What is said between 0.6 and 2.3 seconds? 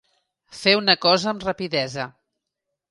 Fer una cosa amb rapidesa.